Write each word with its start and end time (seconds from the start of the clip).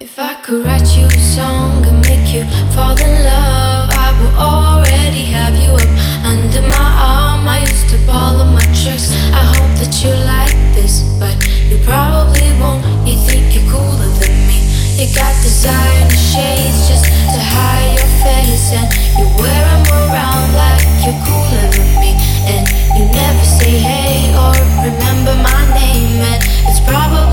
If 0.00 0.16
I 0.16 0.34
could 0.46 0.64
write 0.64 0.94
you 0.94 1.06
a 1.06 1.18
song 1.18 1.84
and 1.84 1.98
make 2.06 2.30
you 2.30 2.46
fall 2.70 2.94
in 2.94 3.14
love, 3.26 3.90
I 3.90 4.14
would 4.14 4.34
already 4.38 5.26
have 5.34 5.58
you 5.58 5.74
up 5.74 5.90
under 6.22 6.62
my 6.62 6.88
arm. 7.02 7.42
I 7.48 7.66
used 7.66 7.90
to 7.90 7.98
follow 8.06 8.46
of 8.46 8.54
my 8.54 8.62
tricks. 8.78 9.10
I 9.34 9.42
hope 9.42 9.74
that 9.82 9.90
you 9.98 10.14
like 10.22 10.54
this, 10.78 11.02
but 11.18 11.34
you 11.66 11.82
probably 11.82 12.46
won't. 12.62 12.86
You 13.10 13.18
think 13.26 13.50
you're 13.58 13.66
cooler 13.66 14.06
than 14.22 14.38
me. 14.46 14.70
You 15.02 15.10
got 15.18 15.34
designer 15.42 16.14
shades 16.14 16.86
just 16.86 17.10
to 17.34 17.40
hide 17.42 17.98
your 17.98 18.12
face, 18.22 18.70
and 18.78 18.86
you 19.18 19.26
wear 19.34 19.62
them 19.66 19.82
around 19.98 20.46
like 20.54 20.86
you're 21.02 21.18
cooler 21.26 21.66
than 21.74 21.90
me. 21.98 22.14
And 22.46 22.70
you 22.94 23.02
never 23.10 23.42
say 23.42 23.74
hey 23.82 24.30
or 24.38 24.54
remember 24.78 25.34
my 25.42 25.62
name, 25.74 26.22
and 26.22 26.38
it's 26.70 26.78
probably 26.86 27.27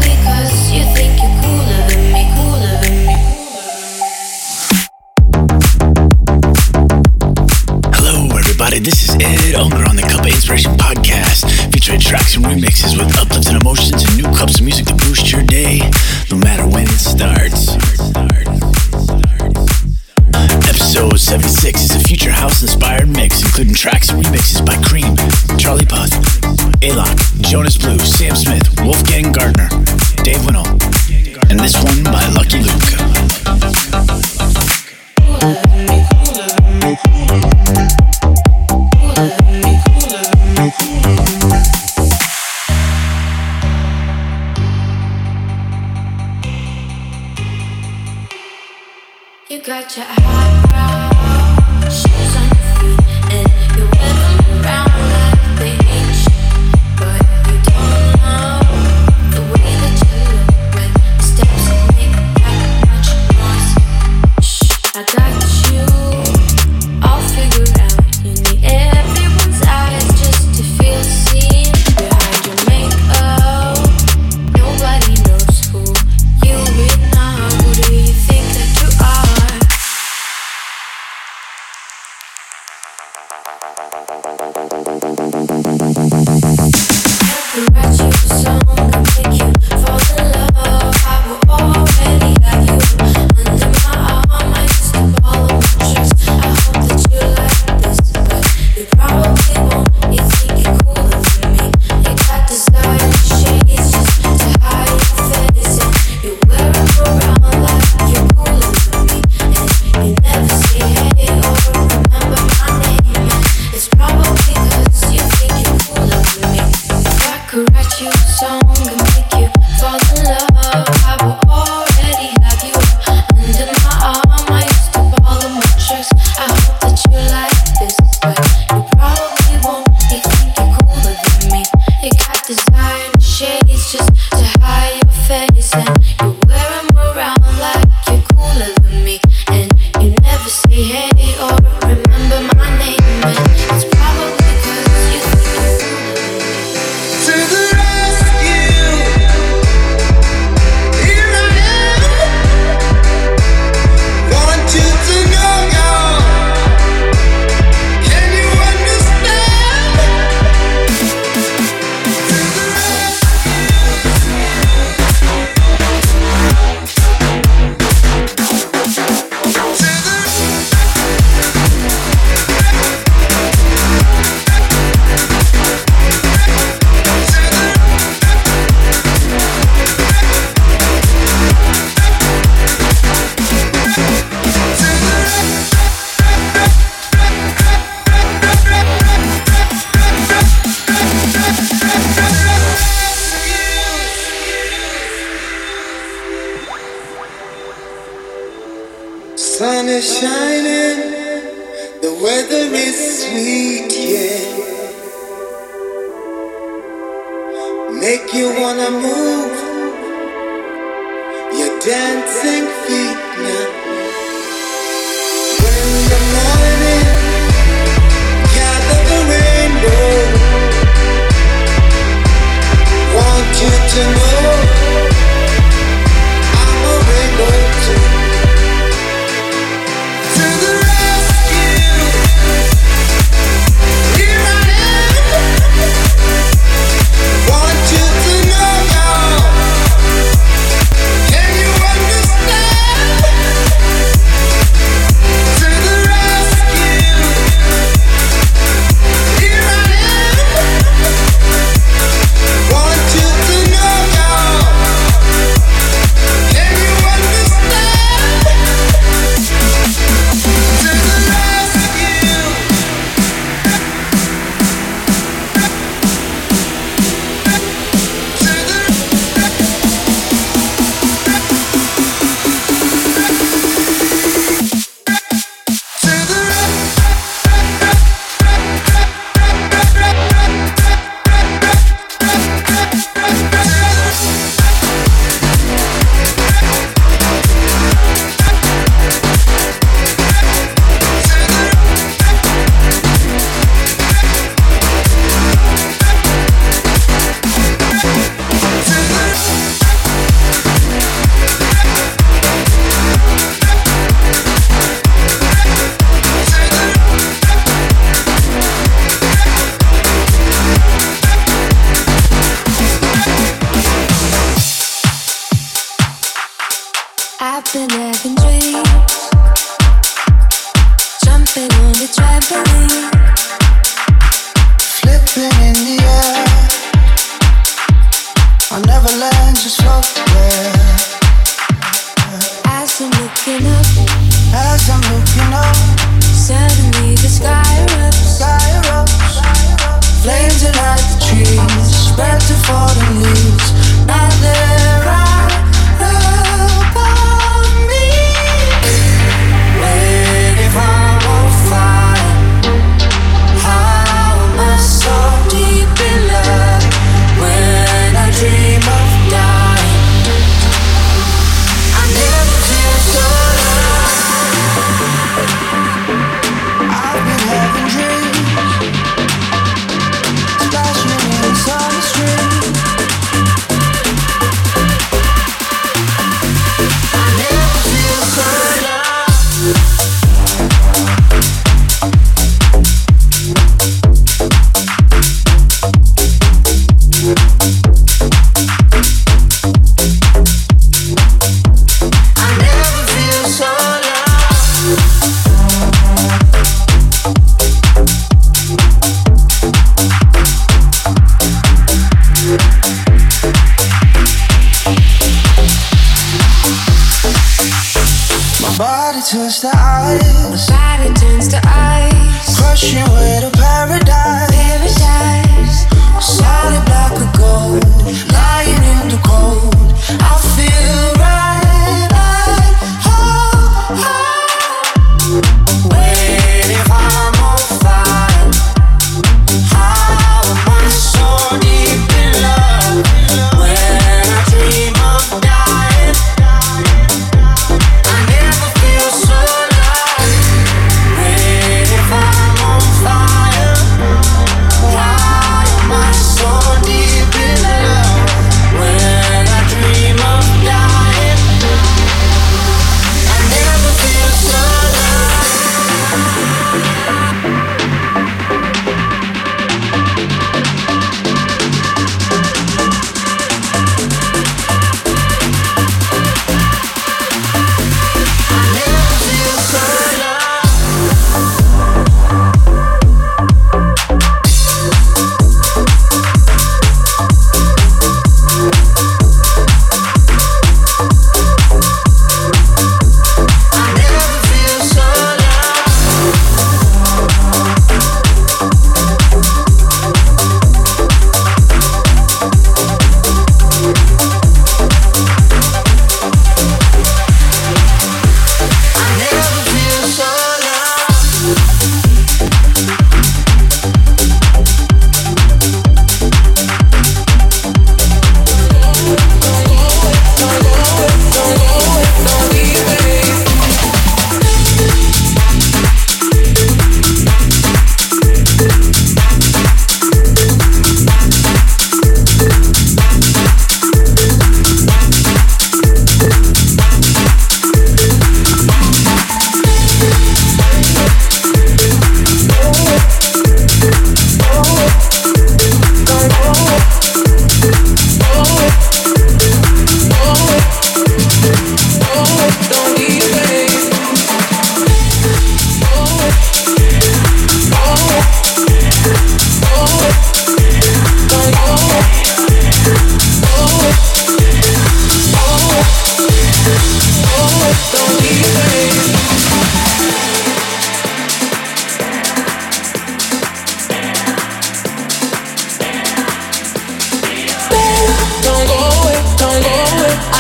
tracks 12.06 12.36
and 12.36 12.46
remixes 12.46 12.96
with 12.96 13.18
uplifts 13.18 13.50
and 13.50 13.60
emotions 13.60 14.04
and 14.04 14.16
new 14.16 14.30
cups 14.38 14.60
of 14.60 14.64
music 14.64 14.86
to 14.86 14.94
boost 14.94 15.32
your 15.32 15.42
day, 15.42 15.80
no 16.30 16.38
matter 16.38 16.68
when 16.68 16.84
it 16.84 17.02
starts. 17.02 17.74
Episode 20.70 21.18
76 21.18 21.82
is 21.82 21.96
a 21.96 22.00
future 22.00 22.30
house 22.30 22.62
inspired 22.62 23.10
mix, 23.10 23.42
including 23.42 23.74
tracks 23.74 24.12
and 24.12 24.24
remixes 24.24 24.64
by 24.64 24.76
Kream, 24.86 25.18
Charlie 25.58 25.86
Puth, 25.86 26.14
Alok, 26.86 27.42
Jonas 27.42 27.76
Blue, 27.76 27.98
Sam 27.98 28.36
Smith, 28.36 28.70
Wolfgang 28.82 29.32
Gartner, 29.32 29.70
Dave 30.22 30.46
Winnell, 30.46 30.70
and 31.50 31.60
this 31.60 31.74
one 31.84 32.04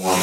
one. 0.00 0.21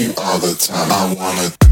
All 0.00 0.38
the 0.38 0.54
time. 0.54 1.71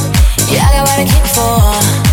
got 0.71 0.87
what 0.87 0.99
I 0.99 1.05
came 1.05 2.05
for. 2.05 2.10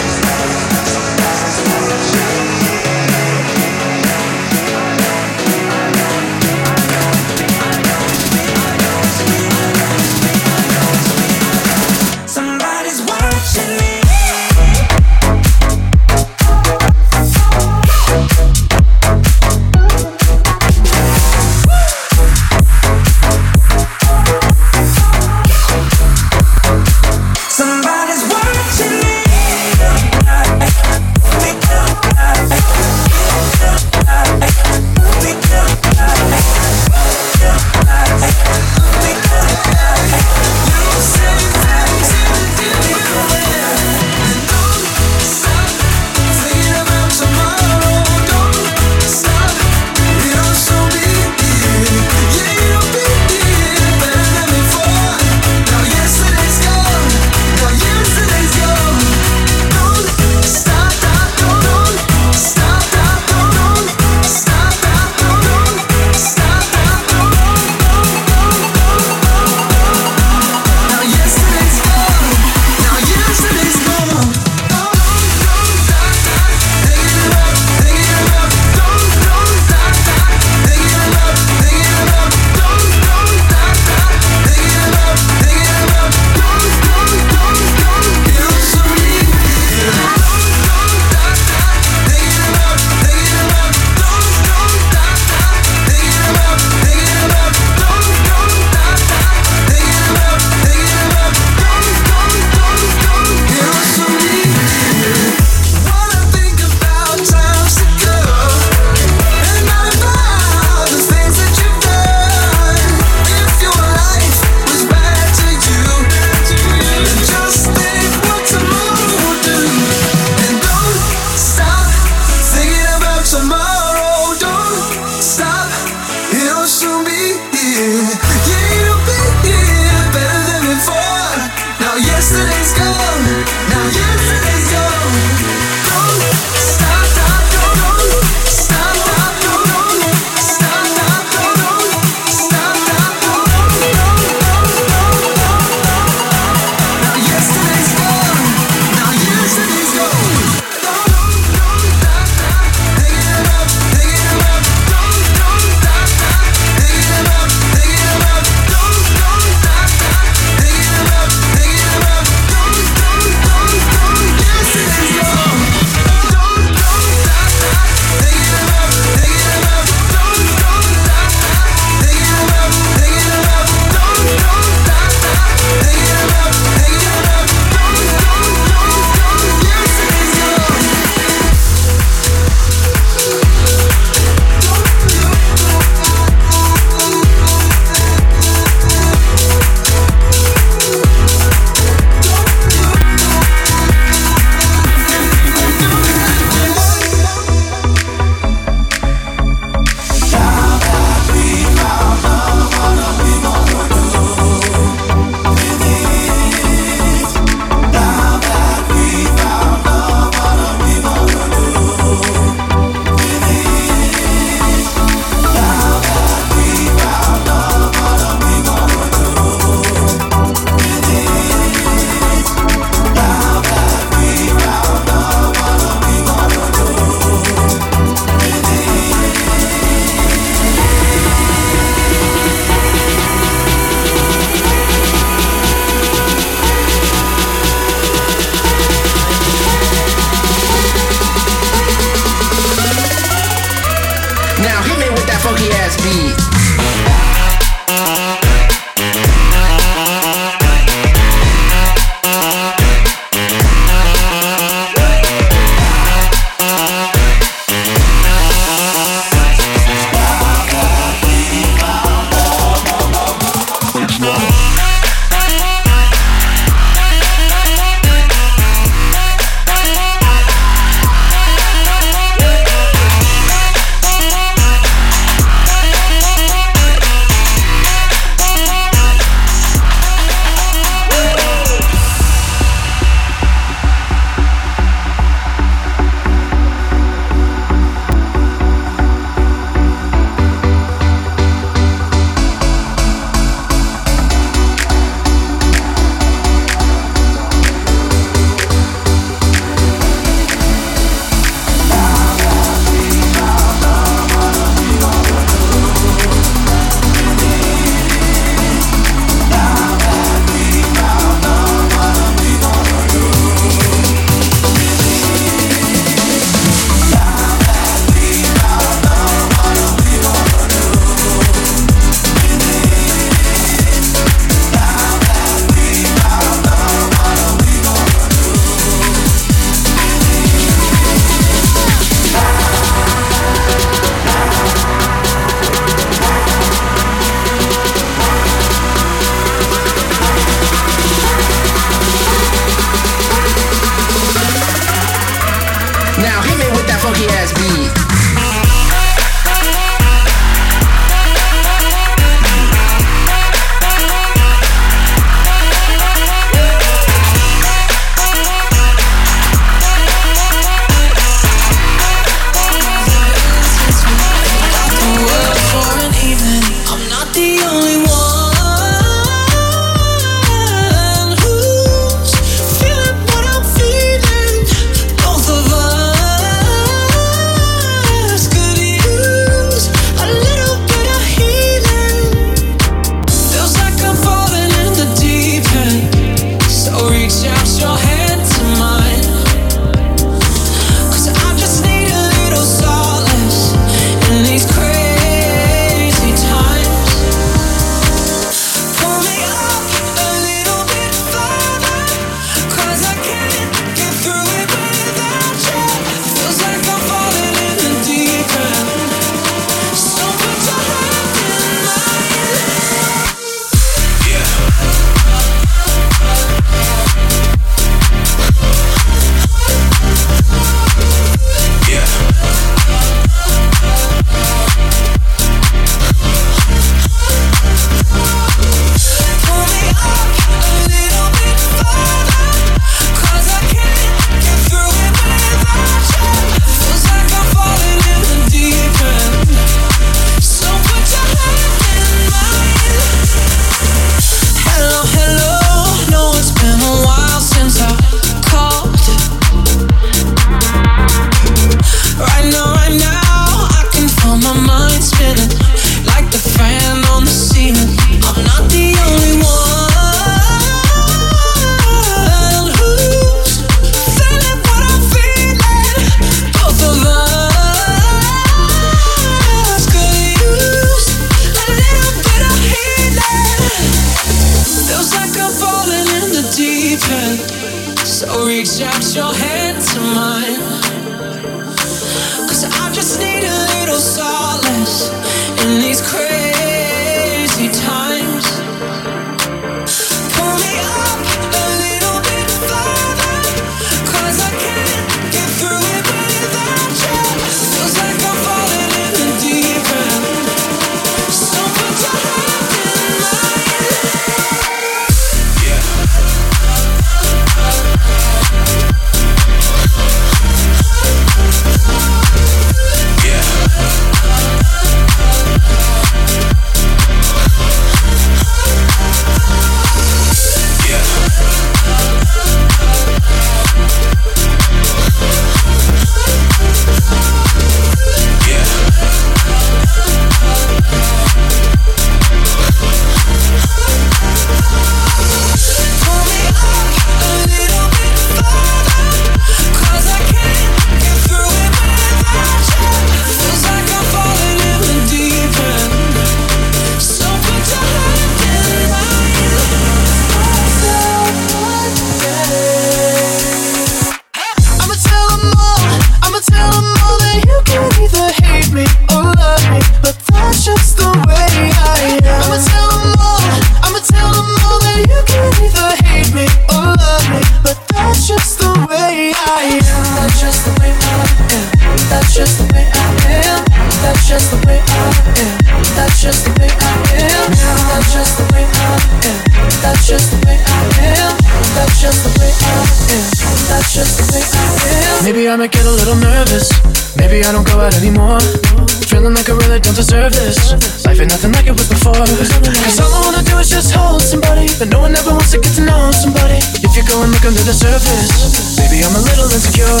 Life 591.06 591.20
ain't 591.20 591.30
nothing 591.30 591.52
like 591.52 591.66
it 591.66 591.72
was 591.72 591.88
before. 591.88 592.14
Cause 592.14 593.00
all 593.00 593.12
I 593.12 593.20
wanna 593.24 593.42
do 593.42 593.58
is 593.58 593.68
just 593.70 593.92
hold 593.94 594.22
somebody. 594.22 594.68
But 594.78 594.88
no 594.88 595.00
one 595.00 595.14
ever 595.14 595.30
wants 595.30 595.50
to 595.52 595.58
get 595.58 595.74
to 595.76 595.82
know 595.82 596.10
somebody. 596.12 596.58
If 596.82 596.96
you 596.96 597.04
go 597.06 597.22
and 597.22 597.30
look 597.32 597.44
under 597.44 597.62
the 597.62 597.72
surface, 597.72 598.76
maybe 598.78 599.02
I'm 599.04 599.14
a 599.14 599.20
little 599.22 599.48
insecure. 599.50 599.86
I'm 599.86 600.00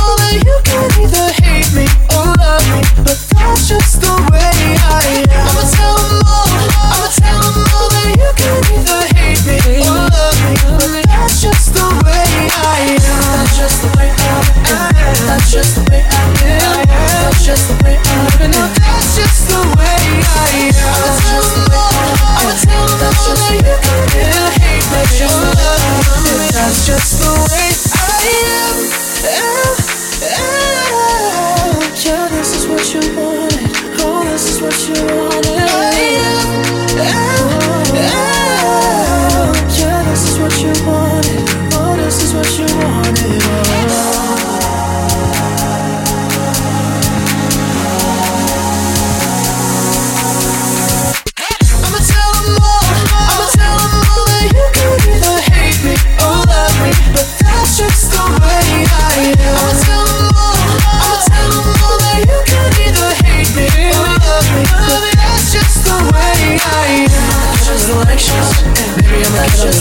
all 0.00 0.14
that 0.22 0.38
you 0.46 0.56
can 0.64 0.86
either 1.02 1.26
hate 1.42 1.66
me 1.74 1.86
or 2.14 2.30
love 2.38 2.62
me. 2.72 2.80
But 3.02 3.18
that's 3.34 3.66
just 3.68 3.98
the 4.00 4.13
just 17.44 17.68
the 17.68 17.84
way 17.84 17.98
I 18.02 18.24
live, 18.40 18.74
that's 18.80 19.16
just 19.16 19.48
the 19.48 19.60
way 19.76 19.84
I 19.84 20.64
am. 20.64 20.80
I 20.80 21.36
am. 21.84 22.64
Tell 22.64 22.86
them 22.86 23.00
that 23.00 23.16
you 23.52 23.83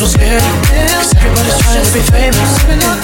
so 0.03 0.19
scared 0.19 0.43
of 0.43 0.51
Everybody's 1.15 1.59
trying 1.63 1.85
to 1.85 1.93
be 1.95 2.03
famous. 2.11 2.51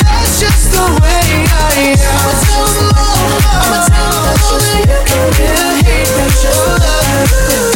That's 0.04 0.40
just 0.40 0.72
the 0.76 0.84
way 1.00 1.28
I 1.48 1.96
am. 1.96 2.04
I'ma 2.12 2.34
tell 2.44 2.68
them 2.76 2.92
all 3.00 3.40
I'ma 3.56 3.80
tell 3.88 4.12
them 4.12 4.36
all 4.44 4.60
that 4.60 4.84
you 4.84 5.00
can 5.08 5.28
get 5.40 5.80
hate 5.88 6.12
but 6.20 6.32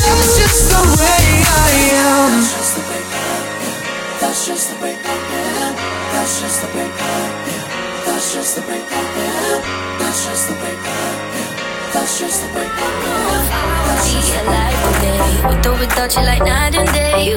That's 0.04 0.32
just 0.36 0.68
the 0.72 0.82
way 1.00 1.24
I 1.40 1.72
am. 2.04 2.36
That's 2.36 2.52
just 2.52 2.74
the 2.76 2.84
way 2.84 3.00
I 3.00 3.40
am. 3.64 3.80
That's 4.20 4.42
just 4.48 4.66
the 4.70 4.76
way 4.84 4.92
I 4.92 5.16
am. 5.40 5.74
That's 6.12 6.42
just 6.42 6.60
the 6.60 6.68
way 6.76 6.90
I 6.92 7.22
am. 7.56 7.68
That's 8.04 8.28
just 8.36 8.56
the 8.56 8.62
way 8.68 8.82
I 8.84 9.08
am. 9.24 9.62
That's 10.00 10.20
just 10.28 10.48
the 10.50 10.56
way 10.60 10.76
I 10.76 11.08
am. 11.40 11.52
That's 11.94 12.20
just 12.20 12.42
the 12.44 12.48
way 12.58 12.68
I 12.68 12.92
am. 13.08 13.74
I 13.84 13.96
feel 14.04 14.46
like 14.52 14.80
today 14.84 15.48
With 15.48 15.68
or 15.68 15.80
without 15.80 16.12
you 16.16 16.24
like 16.24 16.44
night 16.44 16.73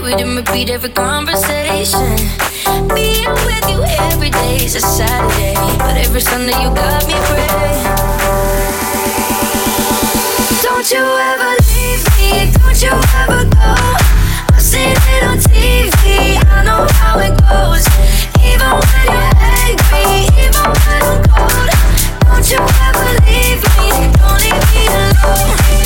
read 0.01 0.21
and 0.21 0.37
repeat 0.37 0.71
every 0.71 0.91
conversation. 0.91 2.17
Being 2.95 3.31
with 3.47 3.65
you 3.71 3.83
every 4.11 4.31
day 4.31 4.57
is 4.57 4.75
a 4.75 4.81
Saturday, 4.81 5.55
but 5.79 5.97
every 5.97 6.21
Sunday 6.21 6.57
you 6.63 6.71
got 6.75 7.07
me 7.07 7.15
praying. 7.29 7.85
Don't 10.63 10.91
you 10.91 11.05
ever 11.31 11.51
leave 11.71 12.05
me? 12.19 12.53
Don't 12.61 12.83
you 12.83 12.93
ever 13.23 13.45
go? 13.49 13.75
I've 14.53 14.61
seen 14.61 14.97
it 15.15 15.23
on 15.25 15.39
TV. 15.39 16.37
I 16.51 16.65
know 16.65 16.87
how 17.01 17.19
it 17.21 17.35
goes. 17.49 17.87
Even 18.45 18.71
when 18.77 19.05
you're 19.07 19.33
angry, 19.65 20.29
even 20.45 20.67
when 20.83 21.03
I'm 21.09 21.23
cold. 21.33 21.71
Don't 22.27 22.47
you 22.51 22.61
ever 22.89 23.09
leave 23.25 23.63
me? 23.79 23.89
Don't 24.19 24.41
leave 24.45 24.65
me 24.75 24.83
alone. 24.89 25.86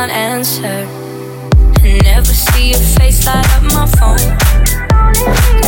unanswered. 0.00 0.88
I 1.84 2.00
never 2.02 2.32
see 2.32 2.70
your 2.70 2.80
face 2.96 3.26
light 3.26 3.44
up 3.52 3.62
my 3.64 3.84
phone. 4.00 4.16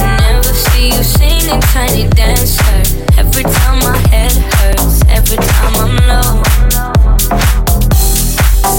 I 0.01 0.17
never 0.25 0.55
see 0.55 0.89
you 0.89 1.03
singing, 1.05 1.61
tiny 1.69 2.09
dancer. 2.09 2.81
Every 3.19 3.45
time 3.45 3.79
my 3.85 3.99
head 4.09 4.33
hurts, 4.57 5.05
every 5.09 5.37
time 5.37 5.75
I'm 5.85 5.97
low. 6.09 6.31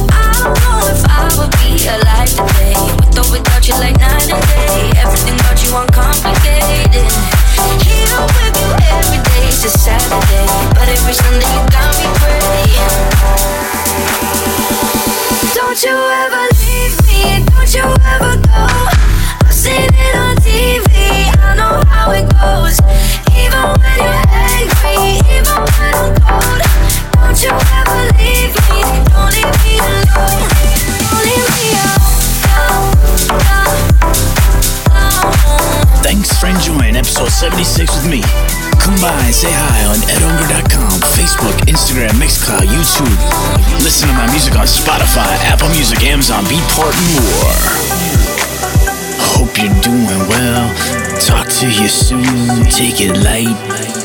I 0.09 0.25
don't 0.41 0.57
know 0.57 0.79
if 0.89 1.01
I 1.05 1.29
would 1.37 1.53
be 1.61 1.85
alive 1.85 2.33
today. 2.33 2.73
With 2.97 3.21
or 3.21 3.29
without 3.29 3.67
you, 3.67 3.75
like 3.77 3.99
night 4.01 4.33
and 4.33 4.41
day. 4.49 4.89
Everything 5.05 5.37
about 5.37 5.61
you 5.61 5.69
uncomplicated. 5.77 7.05
Here 7.85 8.17
with 8.41 8.57
you 8.57 8.69
every 8.89 9.21
day 9.21 9.21
every 9.21 9.21
day's 9.29 9.63
a 9.65 9.69
Saturday, 9.69 10.47
but 10.73 10.89
every 10.89 11.13
Sunday 11.13 11.45
you. 11.53 11.72
76 15.83 18.82
Beatport, 46.73 46.97
more. 47.21 47.53
Hope 49.19 49.57
you're 49.59 49.81
doing 49.81 50.27
well. 50.27 50.73
Talk 51.19 51.47
to 51.59 51.67
you 51.67 51.87
soon. 51.87 52.65
Take 52.71 52.99
it 52.99 53.15
light. 53.17 54.02